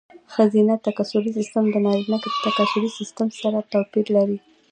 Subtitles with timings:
[0.33, 4.37] ښځینه تکثري سیستم د نارینه تکثري سیستم سره توپیر لري.